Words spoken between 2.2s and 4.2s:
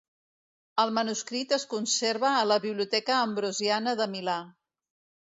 a la Biblioteca Ambrosiana de